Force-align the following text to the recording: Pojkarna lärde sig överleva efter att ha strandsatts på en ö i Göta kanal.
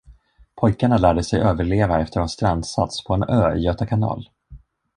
Pojkarna 0.55 0.97
lärde 0.97 1.23
sig 1.23 1.39
överleva 1.39 1.99
efter 2.01 2.19
att 2.19 2.23
ha 2.23 2.27
strandsatts 2.27 3.03
på 3.03 3.13
en 3.13 3.23
ö 3.23 3.55
i 3.55 3.59
Göta 3.59 3.85
kanal. 3.85 4.29